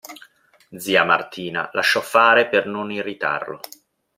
Zia 0.77 1.03
Martina 1.03 1.69
lasciò 1.73 2.01
fare 2.01 2.49
per 2.49 2.65
non 2.65 2.89
irritarlo. 2.91 3.59